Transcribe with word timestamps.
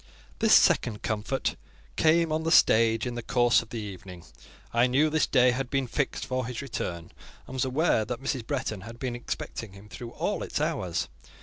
This 0.39 0.55
second 0.55 1.03
"comfort" 1.03 1.55
came 1.95 2.31
on 2.31 2.41
the 2.41 2.49
stage 2.51 3.05
in 3.05 3.13
the 3.13 3.21
course 3.21 3.61
of 3.61 3.69
the 3.69 3.77
evening. 3.77 4.25
I 4.73 4.87
knew 4.87 5.11
this 5.11 5.27
day 5.27 5.51
had 5.51 5.69
been 5.69 5.85
fixed 5.85 6.25
for 6.25 6.47
his 6.47 6.59
return, 6.59 7.11
and 7.45 7.53
was 7.53 7.65
aware 7.65 8.03
that 8.05 8.19
Mrs. 8.19 8.47
Bretton 8.47 8.81
had 8.81 8.97
been 8.97 9.15
expecting 9.15 9.73
him 9.73 9.89
through 9.89 10.09
all 10.13 10.41
its 10.41 10.59
hours. 10.59 11.07